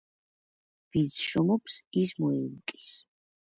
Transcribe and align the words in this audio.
ვინც 0.95 1.19
შრომობს, 1.27 1.77
ის 2.05 2.17
მოიმკის. 2.25 2.91